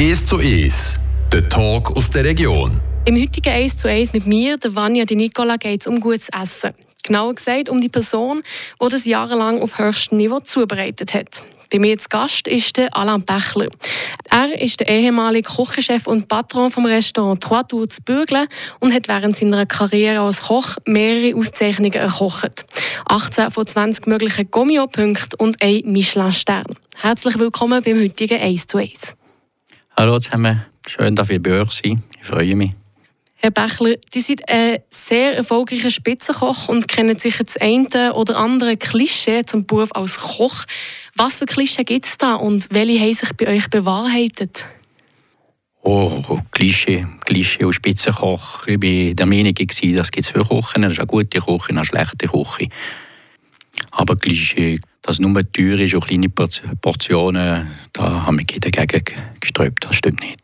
[0.00, 0.98] 1 zu 1,
[1.30, 2.80] der Talk aus der Region.
[3.04, 6.30] Im heutigen 1 zu 1 mit mir, der Vanja, die Nicola, geht es um gutes
[6.30, 6.70] Essen.
[7.02, 8.42] Genauer gesagt um die Person,
[8.82, 11.42] die das jahrelang auf höchstem Niveau zubereitet hat.
[11.70, 13.68] Bei mir als Gast ist der Alain Bechler.
[14.30, 18.46] Er ist der ehemalige Küchenchef und Patron vom Restaurant Trois Tours zu Bürgle
[18.78, 22.64] und hat während seiner Karriere als Koch mehrere Auszeichnungen erkocht.
[23.04, 26.64] 18 von 20 möglichen Gomio-Punkten und ein Michelin-Stern.
[26.96, 29.14] Herzlich willkommen beim heutigen 1 zu 1.
[29.96, 31.98] Hallo zusammen, schön, dass ihr bei euch seid.
[32.20, 32.70] Ich freue mich.
[33.42, 38.76] Herr Bechler, Sie sind ein sehr erfolgreicher Spitzenkoch und kennen sicher das eine oder andere
[38.76, 40.64] Klischee zum Beruf als Koch.
[41.16, 44.66] Was für Klischee gibt es da und welche haben sich bei euch bewahrheitet?
[45.82, 48.66] Oh, Klischee, Klischee und Spitzenkoch.
[48.66, 51.86] Ich war der Meinung, dass es viele Kochen Es ist eine gute Koche und eine
[51.86, 52.68] schlechte Koche.
[53.90, 59.04] Aber Klischee, dass nur teuer ist und kleine Portionen, da haben wir dagegen
[59.40, 59.84] gesträubt.
[59.84, 60.40] Das stimmt nicht.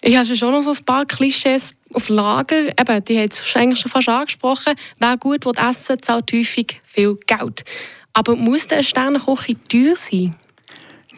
[0.00, 2.68] Ich habe schon noch so ein paar Klischees auf Lager.
[2.68, 4.74] Eben, die haben es eigentlich schon fast angesprochen.
[4.98, 7.64] Wer gut will essen, zahlt häufig viel Geld.
[8.12, 10.34] Aber muss der Sternenküche teuer sein?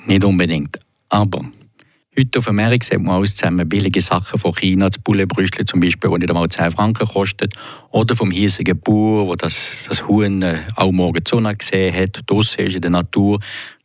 [0.06, 0.78] Nicht unbedingt.
[1.08, 1.44] Aber
[2.18, 6.10] heute auf Amerika sieht man alles zusammen billige Sachen von China, das Bullenbrüstle zum Beispiel,
[6.10, 7.54] das nicht einmal 10 Franken kostet.
[7.90, 12.20] Oder vom hiesigen Bauer, der das, das Huhn äh, auch morgen die Sonne gesehen hat,
[12.26, 13.38] draussen ist in der Natur.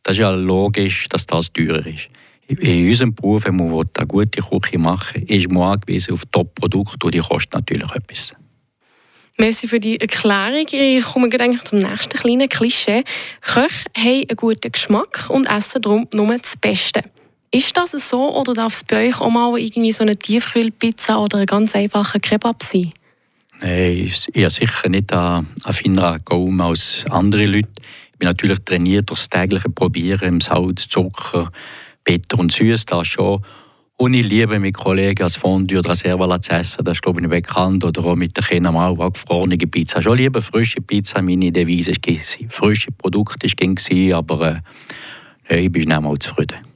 [0.03, 2.09] Das ist ja logisch, dass das teurer ist
[2.49, 7.05] in unserem Beruf, wenn man eine gute Küche machen will, ist man angewiesen auf Top-Produkte
[7.05, 8.33] und die kosten natürlich etwas.
[9.37, 10.65] Merci für die Erklärung.
[10.69, 13.03] Ich komme eigentlich zum nächsten kleinen Klischee.
[13.41, 17.03] Köche haben einen guten Geschmack und essen darum nur das Beste.
[17.51, 21.39] Ist das so oder darf es bei euch auch mal irgendwie so eine Tiefkühlpizza oder
[21.39, 22.91] ein ganz einfacher Kebab sein?
[23.61, 27.69] Nein, ich habe sicher nicht einen feineren Gaumen als andere Leute.
[28.13, 31.49] Ich bin natürlich trainiert durch das tägliche Probieren im Salz, Zucker,
[32.03, 33.43] bitter und süß, das schon.
[33.97, 37.19] Und ich liebe mit Kollegen als Fondue oder als Servala zu essen, das ist glaube
[37.19, 37.83] ich bekannt.
[37.83, 40.01] Oder auch mit den Kindern mal auch gefrorene Pizza.
[40.01, 44.59] Schon lieber frische Pizza, meine Devise war frische Produkte, war, aber
[45.49, 46.68] äh, ich bin schnell mal zufrieden.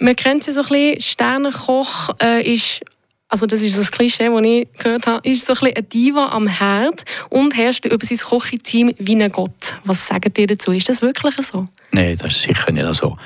[0.00, 2.80] Man kennt sie so ein bisschen, Sternenkoch äh, ist
[3.28, 6.28] also das ist das Klischee, das ich gehört habe, ist so ein, bisschen ein Diva
[6.30, 9.76] am Herd und herrscht über sein Kocheteam wie ein Gott.
[9.84, 10.72] Was sagt ihr dazu?
[10.72, 11.68] Ist das wirklich so?
[11.92, 13.16] Nein, das ist sicher nicht so.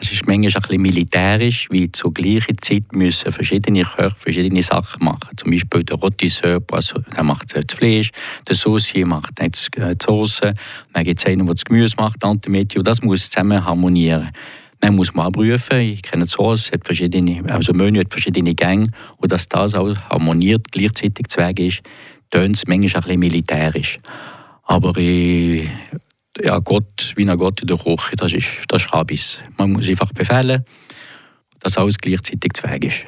[0.00, 5.04] Es ist manchmal ein bisschen militärisch, weil zur gleichen Zeit müssen verschiedene Köche verschiedene Sachen
[5.04, 5.36] machen.
[5.36, 8.10] Zum Beispiel der Rotisseur, also der macht das Fleisch,
[8.46, 9.50] der Saucier macht die
[10.00, 10.52] Soße,
[10.92, 12.82] dann gibt es einen, der das Gemüse macht, Antimetio.
[12.82, 14.30] Das muss zusammen harmonieren.
[14.80, 18.54] Man muss mal prüfen, ich kenne es so, es hat verschiedene, also Menü hat verschiedene
[18.54, 21.80] Gänge und dass das auch harmoniert, gleichzeitig zu Weg ist,
[22.30, 23.98] tönt es manchmal ein bisschen militärisch.
[24.62, 25.68] Aber ich
[26.42, 29.38] ja, Gott, wie ein Gott in der Küche, das ist, das ist Rabis.
[29.56, 30.64] Man muss einfach befehlen,
[31.60, 33.04] dass alles gleichzeitig zu Weg ist.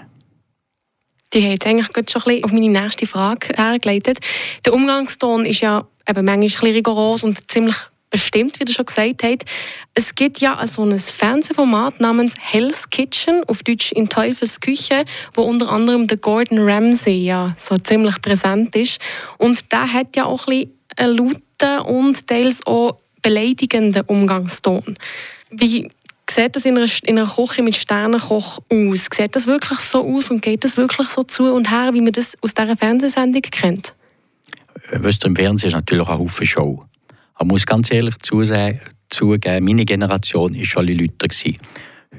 [1.32, 4.18] Die hat eigentlich schon ein bisschen auf meine nächste Frage hergeleitet.
[4.64, 7.76] Der Umgangston ist ja eben manchmal ein bisschen rigoros und ziemlich
[8.10, 9.44] bestimmt, wie du schon gesagt hast.
[9.94, 15.04] Es gibt ja so ein Fernsehformat namens Hell's Kitchen, auf Deutsch in Teufels Küche,
[15.34, 18.98] wo unter anderem der Gordon Ramsay ja so ziemlich präsent ist.
[19.38, 24.96] Und der hat ja auch ein bisschen lauten und teils auch beleidigenden Umgangston.
[25.50, 25.88] Wie
[26.28, 29.08] sieht das in einer, in einer Küche mit Sternenkoch aus?
[29.12, 32.12] Sieht das wirklich so aus und geht das wirklich so zu und her, wie man
[32.12, 33.94] das aus dieser Fernsehsendung kennt?
[34.92, 36.84] Weißt du, im Fernsehen ist natürlich auch ein Haufen Show.
[37.40, 41.28] Ich muss ganz ehrlich zugeben, meine Generation war schon lauter.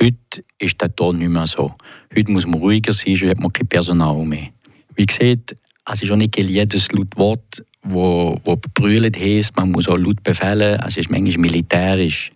[0.02, 1.76] Heute ist der Ton nicht mehr so.
[2.16, 4.50] Heute muss man ruhiger sein, sonst hat man kein Personal mehr.
[4.96, 5.56] Wie gesagt,
[5.92, 10.24] es ist auch nicht jedes laut Wort wo, wo brüllt heisst, man muss auch laut
[10.24, 12.32] befehlen, es ist manchmal militärisch.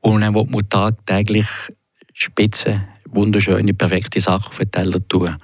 [0.00, 1.46] Und dann will man tagtäglich
[2.12, 5.36] spitze, wunderschöne, perfekte Sachen auf den Teller tun.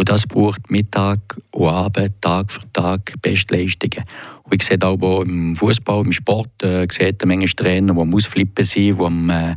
[0.00, 4.02] Und das braucht Mittag und Abend, Tag für Tag Bestleistungen.
[4.44, 8.64] Und ich sehe auch im Fußball, im Sport, äh, sieht manchmal Trainer, die am Ausflippen
[8.64, 9.56] sind, die, äh,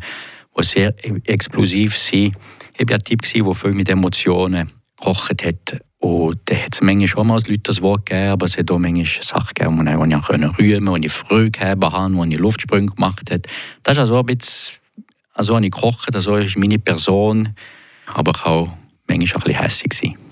[0.59, 0.93] die sehr
[1.29, 2.35] explosiv sind.
[2.77, 4.69] Ich war ein Typ, der viel mit Emotionen
[4.99, 5.79] gekocht hat.
[5.99, 8.79] Und da hat es manchmal schon mal Leute das Wort gegeben, aber es hat auch
[8.79, 10.29] manchmal Sachen gegeben, wo ich
[10.59, 13.43] rühmen konnte, wo ich Freude gehabt habe, wo ich Luftsprünge gemacht habe.
[13.83, 14.79] Das ist also ein bisschen,
[15.35, 17.55] also ich koche, das ist meine Person,
[18.07, 18.75] aber ich auch
[19.07, 20.22] manchmal ein bisschen hässlich sein.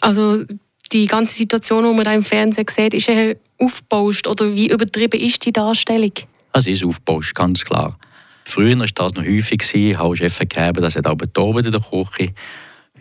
[0.00, 0.44] Also
[0.92, 5.20] die ganze Situation, die man da im Fernsehen sieht, ist eher aufgebauscht oder wie übertrieben
[5.20, 6.12] ist die Darstellung?
[6.52, 7.98] Es ist aufgebauscht, ganz klar.
[8.44, 11.80] Früher war das noch häufig, ich habe Chefs gegeben, das hat auch betobt in der
[11.80, 12.34] Küche.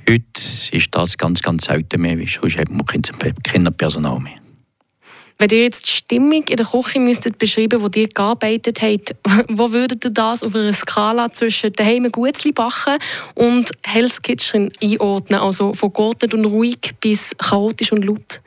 [0.08, 0.42] Heute
[0.72, 4.41] ist das ganz, ganz selten mehr, weil sonst hat man kein Personal mehr.
[5.42, 9.16] Wenn ihr jetzt die Stimmung in der Küche müsstet beschreiben, wo ihr gearbeitet habt,
[9.50, 13.00] wo würdet ihr das auf einer Skala zwischen daheim Gutzli backen
[13.34, 15.40] und Hell's Kitchen einordnen?
[15.40, 18.40] Also von geordnet und ruhig bis chaotisch und laut?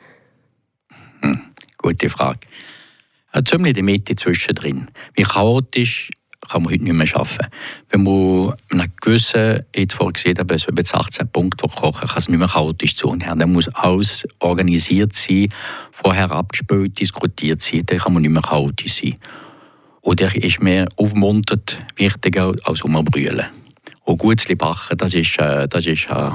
[1.19, 1.41] Hm,
[1.77, 2.39] gute Frage.
[3.43, 4.87] Ziemlich der Mitte zwischendrin.
[5.15, 6.11] Wie chaotisch
[6.49, 7.47] kann man heute nicht mehr arbeiten.
[7.89, 12.29] Wenn man einen gewissen, jetzt vorher gesehen habe, so bis 18 Punkte kochen, kann es
[12.29, 13.39] nicht mehr chaotisch zu haben.
[13.39, 15.49] Dann muss alles organisiert sein,
[15.95, 19.15] vorher abgespielt, diskutiert sein, dann kann man nicht mehr chaotisch sein.
[20.01, 23.45] Oder ist mehr aufmuntert wichtiger als umbrüllen.
[24.03, 26.29] Und Gutzli backen, das ist, äh, das ist äh,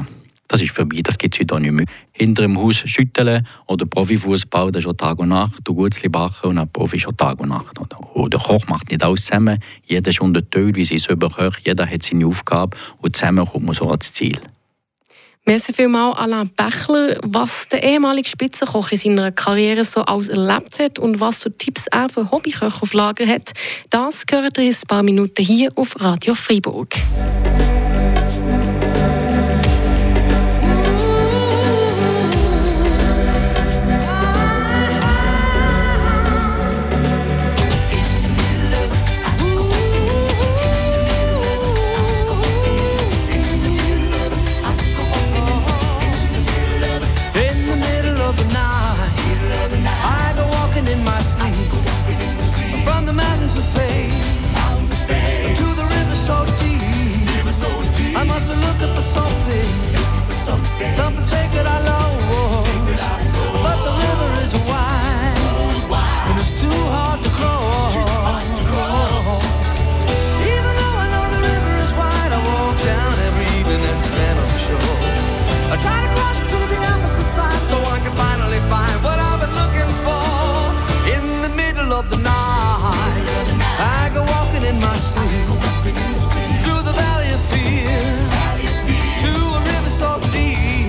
[0.48, 1.86] das ist vorbei, das gibt es heute auch nicht mehr.
[2.10, 5.60] Hinter dem Haus schütteln oder Profifußball, das ist schon Tag und Nacht.
[5.62, 7.78] Du Gutzli backen und ein Profi schon Tag und Nacht.
[8.14, 9.60] Und der Koch macht nicht alles zusammen.
[9.84, 11.64] Jeder ist unterteilt, wie sie es überkocht.
[11.64, 14.40] Jeder hat seine Aufgabe und zusammen kommt man so ans Ziel.
[15.50, 21.00] Merci vielmals Alain Bechler, was der ehemalige Spitzenkoch in seiner Karriere so alles erlebt hat
[21.00, 23.50] und was für Tipps er für Hobbyköche auf Lager hat.
[23.90, 26.94] Das gehört ihr in ein paar Minuten hier auf Radio Freiburg.
[82.10, 83.24] the night.
[83.78, 85.46] I go walking in my sleep
[86.62, 87.98] through the valley of fear
[89.22, 90.79] to a river so deep.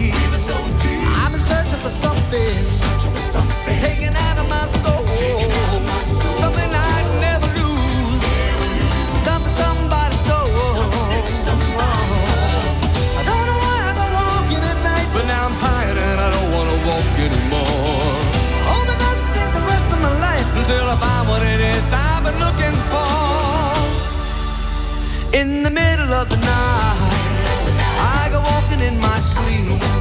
[25.41, 27.01] In the middle of the night,
[27.97, 30.00] I go walking in my sleep.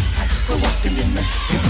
[0.47, 1.60] for walking in the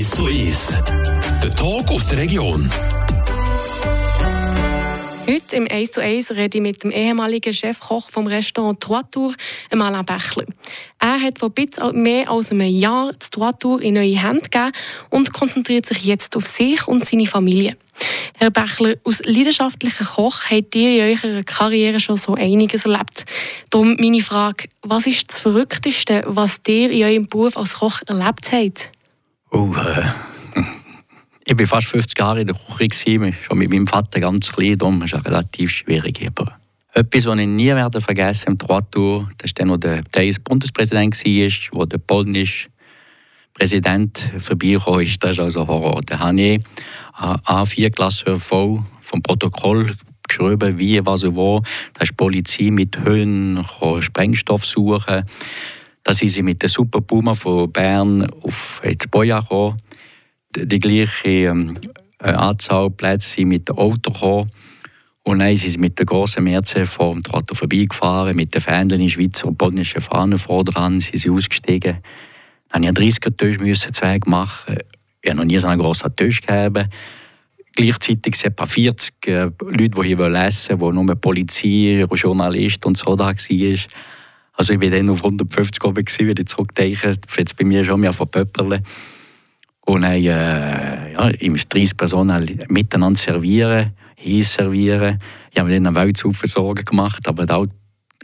[0.00, 0.68] 1 zu 1.
[1.42, 2.70] Der Talk aus der Region.
[5.28, 9.34] Heute im 1 zu 1 rede ich mit dem ehemaligen Chefkoch vom Restaurant Trois Tours,
[9.70, 10.46] Alain Bächler.
[10.98, 11.52] Er hat vor
[11.92, 14.72] mehr als einem Jahr das Trois Tours in neue Hände gegeben
[15.10, 17.76] und konzentriert sich jetzt auf sich und seine Familie.
[18.38, 23.26] Herr Bächler, aus leidenschaftlicher Koch habt ihr in eurer Karriere schon so einiges erlebt.
[23.68, 28.50] Darum meine Frage, was ist das Verrückteste, was ihr in eurem Beruf als Koch erlebt
[28.50, 28.88] habt?
[29.52, 30.62] Oh, äh,
[31.44, 35.02] ich war fast 50 Jahre in der Küche, schon mit meinem Vater ganz klein, darum
[35.02, 36.24] ist es relativ schwierig.
[36.26, 36.56] Aber
[36.94, 41.16] etwas, was ich nie werde vergessen im Troitour, das ist dann, wo der Thais Bundespräsident
[41.24, 42.68] war, wo der polnische
[43.54, 46.00] Präsident ist, das ist also Horror.
[46.06, 46.62] Da habe ich
[47.18, 49.96] A4-Klasse voll vom Protokoll
[50.28, 51.60] geschrieben, wie, was und wo.
[51.94, 53.64] Da ist die Polizei mit Höhen
[54.00, 55.24] Sprengstoff suchen.
[56.02, 59.76] Da sind sie mit der Super Puma von Bern auf ins Boja gekommen
[60.56, 61.76] die gleiche ähm,
[62.22, 64.50] äh, Anzahl Plätze mit dem Auto gekommen.
[65.22, 69.08] Und dann sind sie mit der grossen Merze vom Trotto vorbeigefahren, mit den Fähnchen in
[69.08, 71.98] Schweizer und polnischen Fahnen vor dran, sind sie ausgestiegen.
[72.70, 74.78] Dann musste ich einen 30er Tisch Zweig machen.
[75.22, 76.88] Ich habe noch nie so einen grossen Tisch gegeben.
[77.76, 82.96] Gleichzeitig sind etwa 40 äh, Leute, die hier essen wollen, wo nur Polizei, Journalist und
[82.96, 83.78] so da waren.
[84.60, 87.14] Also ich war dann auf 150 oben, wenn ich zurückdenke.
[87.38, 88.82] Jetzt bei mir schon mehr von Pöpperle.
[89.86, 95.18] Und dann, äh, ja, 30 Personen miteinander servieren, Eis servieren.
[95.50, 97.74] Ich habe mir dann einen Welthaufen Sorgen gemacht, aber auch der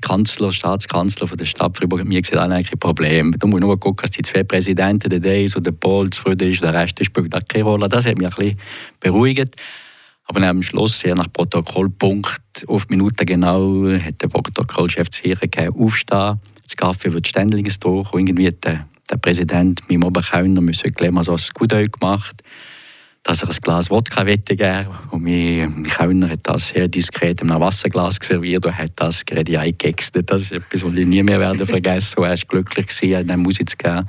[0.03, 3.35] Kanzler, Staatskanzler von der Stadt Fribourg hat mir gesagt, ah, kein Problem.
[3.39, 6.63] Du musst nur gucken, dass die zwei Präsidenten, der Deis und der Paul, zufrieden ist,
[6.63, 7.89] der Rest spielt keine Rolle.
[7.89, 8.59] Das hat mich ein bisschen
[9.01, 9.57] beruhigt.
[10.29, 15.77] Aber am Schluss, sehr nach Protokollpunkt, auf Minuten genau, hat der Protokollchef zu ihr gegeben,
[15.79, 21.33] aufstehen, das Kaffee wird ständig durch und irgendwie der der Präsident meinem Oberkellner mal so
[21.33, 22.43] ein Guteu gemacht,
[23.23, 27.61] dass er ein Glas Wodka geben und mein Kellner hat das sehr diskret in einem
[27.61, 30.31] Wasserglas serviert und hat das gerade eingextet.
[30.31, 32.23] Das ist etwas, was ich nie mehr werde vergessen.
[32.23, 34.07] Er war glücklich, eine Musik zu geben.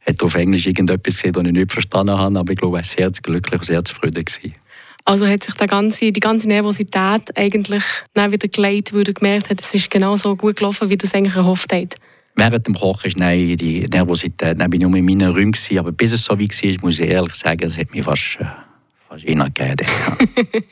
[0.00, 2.80] Er hat auf Englisch irgendetwas gesehen, das ich nicht verstanden habe, aber ich glaube, er
[2.80, 4.24] war sehr glücklich und sehr zufrieden.
[4.24, 4.54] Gewesen.
[5.06, 9.60] Also hat sich der ganze, die ganze Nervosität eigentlich wieder geleitet, weil er gemerkt hat,
[9.60, 11.94] es ist genau so gut gelaufen, wie er es eigentlich erhofft hat.
[12.34, 15.78] Während dem Kochen ist nein, die Nervosität, dann bin ich nur in meinen Räumen gewesen,
[15.78, 18.46] aber bis es so wie war, muss ich ehrlich sagen, es hat mich fast, äh,
[19.08, 19.76] fast gegeben.
[19.78, 20.16] Ja.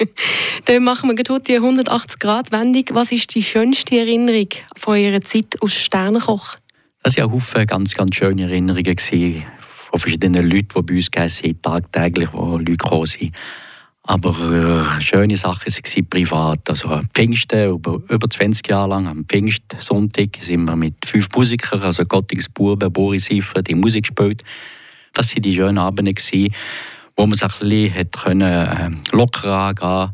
[0.65, 2.85] Dann machen wir heute die 180-Grad-Wendung.
[2.91, 6.57] Was ist die schönste Erinnerung von Ihrer Zeit als Sternenkoch?
[7.05, 11.45] Das waren ja Haufen ganz, ganz schöne Erinnerungen von verschiedenen Leuten, die bei uns gegessen
[11.45, 13.33] haben, tagtäglich, wo Leute gekommen sind.
[14.07, 16.69] Aber äh, schöne Sachen waren privat.
[16.69, 22.05] Also Pfingsten, über, über 20 Jahre lang, am Pfingstsonntag, sind wir mit fünf Musikern, also
[22.05, 24.43] Gottings Buben, Boris Seifer, die Musik gespielt.
[25.15, 26.55] Das waren die schönen Abende, gewesen,
[27.17, 30.11] wo man sich ein bisschen können, äh, locker angehen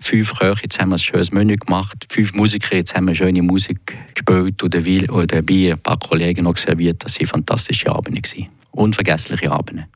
[0.00, 2.06] Fünf Köche, wir ein schönes Menü gemacht.
[2.10, 7.02] Fünf Musiker, wir schöne Musik gespielt und dabei ein paar Kollegen noch serviert.
[7.02, 8.20] Das waren fantastische Abende.
[8.20, 8.48] Gewesen.
[8.72, 9.86] Unvergessliche Abende.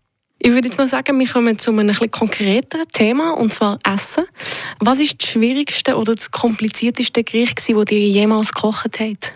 [0.40, 4.24] Ich würde jetzt mal sagen, wir kommen zu einem etwas konkreteren Thema, und zwar Essen.
[4.78, 9.32] Was ist das schwierigste oder das komplizierteste Gericht, das ihr jemals gekocht habt?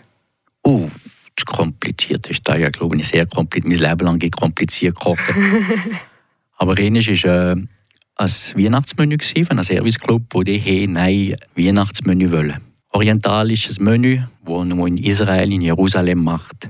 [0.62, 0.88] Oh,
[1.34, 3.80] das komplizierteste, ja, glaube ich, sehr kompliziert.
[3.80, 5.24] Mein Leben lang kompliziert gekocht.
[6.56, 7.56] Aber eines war äh,
[8.16, 12.60] ein Weihnachtsmenü von einem Serviceclub, wo die hey, ein Weihnachtsmenü wollen.
[12.90, 16.68] Orientalisches Menü, das man in Israel, in Jerusalem macht.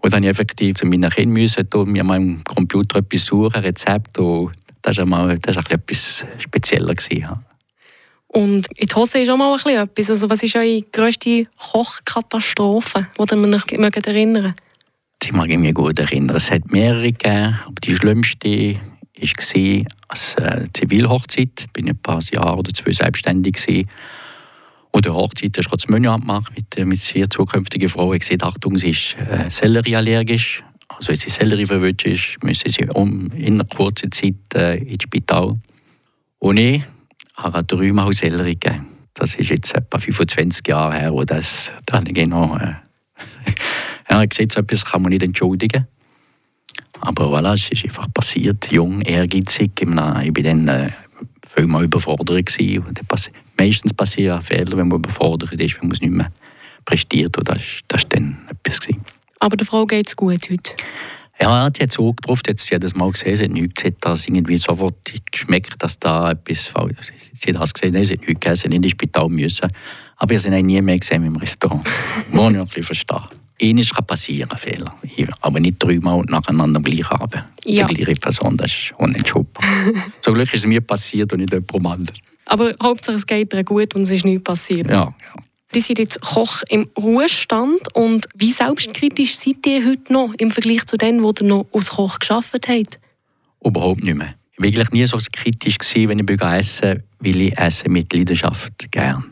[0.00, 4.18] Und dann effektiv zu meinen Kindern müssen und mir mal im Computer etwas suchen, Rezept.
[4.18, 6.94] Und das war einmal, das war etwas spezieller.
[6.94, 7.28] Gewesen.
[8.28, 10.10] Und in die Hose ist auch mal etwas.
[10.10, 14.54] Also, was ist eure grösste Kochkatastrophe, die ihr euch mögt erinnern
[15.22, 16.36] Die mag ich mich gut erinnern.
[16.36, 18.74] Es hat mehrere gegeben, aber die schlimmste
[19.18, 21.66] war als äh, Zivilhochzeit.
[21.74, 23.54] Ich war ein paar Jahre oder zwei selbstständig.
[23.54, 23.88] Gewesen.
[24.96, 28.14] Und der Hochzeit hast du das Menü abgemacht mit, äh, mit ihrer zukünftigen Frau.
[28.14, 30.64] Ich gesagt, Achtung, sie ist äh, Sellerieallergisch.
[30.88, 35.02] Also wenn sie Sellerie verwünscht ist, müssen sie um, in einer kurzen Zeit äh, ins
[35.02, 35.60] Spital.
[36.38, 36.82] Und ich
[37.36, 38.86] habe dreimal Sellerie gegeben.
[39.12, 42.56] Das ist jetzt etwa 25 Jahre her, wo das dann genau...
[42.56, 42.76] Äh,
[44.10, 45.86] ja, ich sehe, so etwas kann man nicht entschuldigen.
[47.02, 48.72] Aber voilà, es ist einfach passiert.
[48.72, 49.72] Jung, ehrgeizig.
[49.78, 50.88] Ich bin dann äh,
[51.46, 52.82] vielmal überfordert gewesen.
[53.58, 56.30] Meistens passieren Fehler, wenn man überfordert ist, wenn man es nicht mehr
[56.84, 57.36] prestiert.
[57.38, 58.80] Und das, das war dann etwas.
[58.80, 59.02] Gewesen.
[59.40, 60.72] Aber der Frau geht es gut heute?
[61.40, 64.26] Ja, die hat es auch getroffen, jetzt jedes Mal gesehen, sie hat nichts gesehen, dass
[64.26, 64.94] irgendwie sofort
[65.30, 67.30] geschmeckt, dass da etwas falsch ist.
[67.34, 69.70] Sie hat das gesehen, sie hat nichts gegessen, in ins Spital müssen.
[70.16, 71.86] Aber wir sind nie mehr gesehen im Restaurant.
[72.32, 73.22] Wo ich ein bisschen verstehe.
[73.60, 74.94] Eines kann passieren, Fehler.
[75.40, 77.44] Aber nicht dreimal nacheinander am gleichen Abend.
[77.64, 77.86] Ja.
[77.86, 79.64] Die gleiche Person, das ist unentschuldbar.
[80.20, 82.18] Zum Glück ist es mir passiert und nicht jemand anderes.
[82.46, 84.88] Aber Hauptsache es geht dir gut und es ist nichts passiert.
[84.88, 85.42] Ja, ja.
[85.74, 90.86] Die sind jetzt Koch im Ruhestand und wie selbstkritisch seid ihr heute noch im Vergleich
[90.86, 92.98] zu denen, die ihr noch als Koch geschafft habt?
[93.62, 94.34] Überhaupt nicht mehr.
[94.52, 98.90] Ich war wirklich nie so kritisch, gewesen, wenn ich essen weil ich esse mit Leidenschaft
[98.90, 99.24] gern.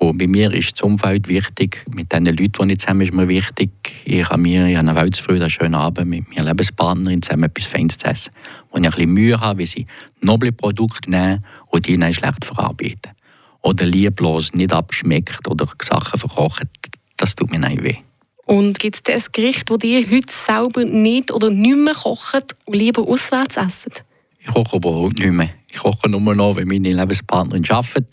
[0.00, 3.28] Und bei mir ist das Umfeld wichtig, mit den Leuten, die ich zusammen ist mir
[3.28, 3.70] wichtig.
[4.06, 7.66] Ich habe mir ich habe eine Weltfreude, einen schönen Abend mit meiner Lebenspartnerin zusammen etwas
[7.66, 8.32] Feines zu essen.
[8.70, 9.84] Und ich ein bisschen Mühe habe, wie sie
[10.22, 13.12] noble Produkte nehmen und die dann schlecht verarbeiten.
[13.60, 16.70] Oder lieblos nicht abschmeckt oder Sachen verkochen,
[17.18, 17.98] das tut mir nicht weh.
[18.46, 22.74] Und gibt es ein Gericht, das ihr heute selber nicht oder nicht mehr kocht und
[22.74, 24.02] lieber auswärts esst?
[24.38, 25.50] Ich koche überhaupt nicht mehr.
[25.70, 28.08] Ich koche nur noch, wenn meine Lebenspartnerin arbeitet.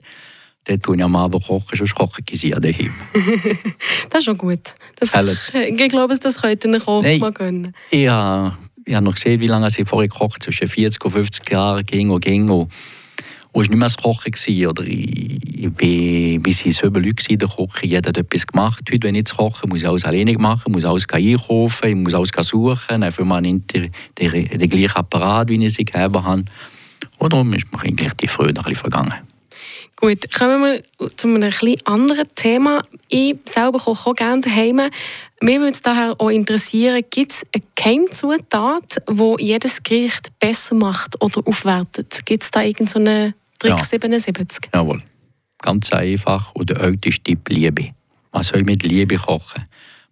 [0.68, 2.94] Dann tue ich am Abend kochen, sonst koche ich sie daheim.
[4.10, 4.76] das ist schon gut.
[4.98, 5.14] Das,
[5.54, 7.74] ich glaube, das könnte ihr auch Nein, mal gönnen.
[7.90, 11.50] Ich habe, ich habe noch gesehen, wie lange sie vorher gekocht zwischen 40 und 50
[11.50, 12.50] Jahren ging und ging.
[12.50, 12.70] Und
[13.54, 14.30] es war nicht mehr das Kochen.
[14.30, 18.84] Gewesen, oder ich, ich bin, sieben Leute in der Küche, jeder hat etwas gemacht.
[18.92, 22.14] Heute, wenn ich jetzt koche, muss ich alles alleine machen, muss alles einkaufen, ich muss
[22.14, 26.44] alles suchen, einfach mal nicht den, den, den gleichen Apparat, wie ich sie gegeben habe.
[27.20, 29.16] Und darum ist mir eigentlich die Freude ein bisschen vergangen.
[30.00, 32.84] Gut, kommen wir zu einem etwas anderen Thema.
[33.08, 34.80] Ich selber koche auch gerne daheim.
[35.42, 41.20] Mir würde es daher auch interessieren, gibt es eine Geheimzutat, die jedes Gericht besser macht
[41.20, 42.22] oder aufwertet?
[42.26, 43.84] Gibt es da irgendeinen Trick ja.
[43.84, 44.70] 77?
[44.72, 45.02] Jawohl.
[45.64, 46.54] Ganz einfach.
[46.54, 47.90] Und der älteste Tipp Liebe.
[48.32, 49.64] Man soll mit Liebe kochen.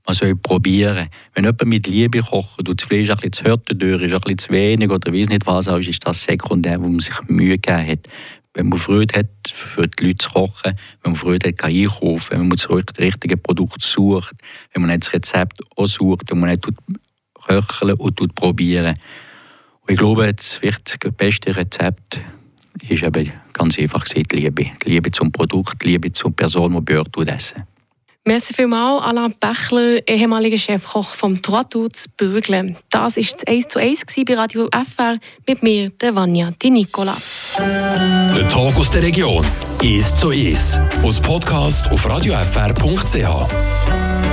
[0.08, 1.10] Man soll probieren.
[1.36, 4.20] Wenn jemand mit Liebe kocht und das Fleisch ein bisschen zu hart durch ist, ein
[4.22, 7.88] bisschen zu wenig oder weiß nicht was, ist das sekundär, wo man sich Mühe gegeben
[7.88, 8.10] hat
[8.56, 12.48] wenn man Freude hat, für die Leute zu kochen, wenn man Freude hat, einkaufen, wenn
[12.48, 14.34] man das richtige Produkt sucht,
[14.74, 16.68] wenn man das Rezept auch sucht, wenn man nicht
[17.46, 18.96] köcheln und probieren.
[19.82, 22.22] Und ich glaube, das wichtigste, beste Rezept
[22.90, 24.72] ist eben ganz einfach gesagt, die Liebe.
[24.86, 27.64] Liebe zum Produkt, die Liebe zur Person, die bei euch essen.
[28.28, 32.76] Merci vielmals, Alain Bächler, ehemaliger Chefkoch vom Troitou zu Bürgle.
[32.90, 35.18] Das war das 1 zu 1 bei Radio FR
[35.48, 37.16] mit mir, der Vanya, die Nicola.
[38.36, 39.46] Der Talk aus der Region
[39.84, 40.82] ist zu ist.
[41.04, 44.25] Aus Podcast auf radiofr.ch.